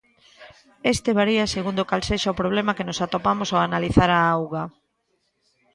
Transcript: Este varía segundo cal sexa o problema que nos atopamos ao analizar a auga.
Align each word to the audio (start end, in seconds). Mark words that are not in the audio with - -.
Este 0.93 1.09
varía 1.19 1.51
segundo 1.55 1.83
cal 1.89 2.01
sexa 2.09 2.33
o 2.33 2.39
problema 2.41 2.75
que 2.77 2.87
nos 2.87 3.01
atopamos 3.05 3.49
ao 3.51 3.59
analizar 3.67 4.09
a 4.13 4.21
auga. 4.35 4.63